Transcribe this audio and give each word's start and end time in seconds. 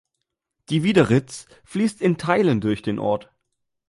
Die 0.71 0.81
Wiederitz 0.81 1.45
fließt 1.63 2.01
in 2.01 2.17
Teilen 2.17 2.59
durch 2.59 2.81
den 2.81 2.97
Ort. 2.97 3.31